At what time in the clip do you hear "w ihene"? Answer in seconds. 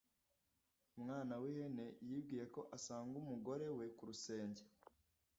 1.41-1.85